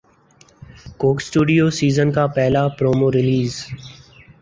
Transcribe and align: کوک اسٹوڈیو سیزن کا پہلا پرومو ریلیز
کوک 0.99 1.17
اسٹوڈیو 1.21 1.65
سیزن 1.79 2.07
کا 2.15 2.25
پہلا 2.35 2.63
پرومو 2.77 3.07
ریلیز 3.11 3.53